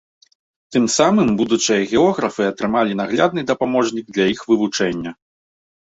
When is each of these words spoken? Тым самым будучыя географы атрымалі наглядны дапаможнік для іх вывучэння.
Тым 0.75 0.85
самым 0.99 1.29
будучыя 1.41 1.77
географы 1.93 2.43
атрымалі 2.53 2.99
наглядны 3.03 3.41
дапаможнік 3.53 4.05
для 4.19 4.25
іх 4.35 4.39
вывучэння. 4.53 5.11